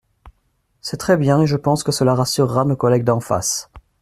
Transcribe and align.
C’est 0.81 0.97
très 0.97 1.15
bien, 1.15 1.43
et 1.43 1.45
je 1.45 1.55
pense 1.57 1.83
que 1.83 1.91
cela 1.91 2.15
rassurera 2.15 2.65
nos 2.65 2.75
collègues 2.75 3.03
d’en 3.03 3.19
face. 3.19 3.69